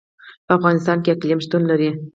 په 0.45 0.51
افغانستان 0.57 0.97
کې 1.03 1.09
اقلیم 1.15 1.39
شتون 1.45 1.63
لري. 1.71 1.89